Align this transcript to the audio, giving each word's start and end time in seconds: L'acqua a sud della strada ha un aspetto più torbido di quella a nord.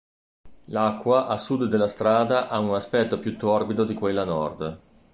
L'acqua 0.69 1.27
a 1.27 1.37
sud 1.37 1.65
della 1.65 1.87
strada 1.87 2.47
ha 2.47 2.57
un 2.57 2.73
aspetto 2.73 3.19
più 3.19 3.37
torbido 3.37 3.83
di 3.83 3.93
quella 3.93 4.23
a 4.23 4.25
nord. 4.25 4.79